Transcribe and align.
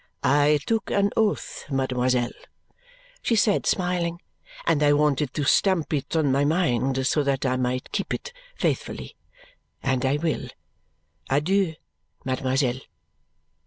"I 0.23 0.57
took 0.65 0.89
an 0.89 1.11
oath, 1.15 1.65
mademoiselle," 1.69 2.31
she 3.21 3.35
said, 3.35 3.67
smiling, 3.67 4.19
"and 4.65 4.81
I 4.81 4.93
wanted 4.93 5.31
to 5.35 5.43
stamp 5.43 5.93
it 5.93 6.15
on 6.15 6.31
my 6.31 6.43
mind 6.43 7.05
so 7.05 7.21
that 7.21 7.45
I 7.45 7.55
might 7.55 7.91
keep 7.91 8.11
it 8.11 8.33
faithfully. 8.55 9.15
And 9.83 10.03
I 10.03 10.17
will! 10.17 10.47
Adieu, 11.29 11.75
mademoiselle!" 12.25 12.79